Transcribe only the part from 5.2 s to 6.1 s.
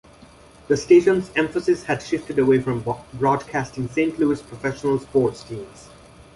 teams.